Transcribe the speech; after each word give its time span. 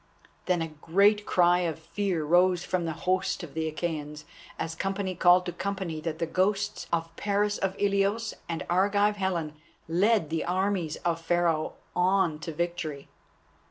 Then 0.47 0.63
a 0.63 0.67
great 0.69 1.27
cry 1.27 1.59
of 1.59 1.77
fear 1.77 2.25
rose 2.25 2.63
from 2.65 2.85
the 2.85 2.93
host 3.05 3.43
of 3.43 3.53
the 3.53 3.71
Achæans, 3.71 4.23
as 4.57 4.73
company 4.73 5.13
called 5.13 5.45
to 5.45 5.51
company 5.51 6.01
that 6.01 6.17
the 6.17 6.25
ghosts 6.25 6.87
of 6.91 7.15
Paris 7.17 7.59
of 7.59 7.75
Ilios 7.77 8.33
and 8.49 8.65
Argive 8.67 9.17
Helen 9.17 9.53
led 9.87 10.31
the 10.31 10.43
armies 10.43 10.95
of 11.05 11.21
Pharaoh 11.21 11.73
on 11.95 12.39
to 12.39 12.51
victory. 12.51 13.09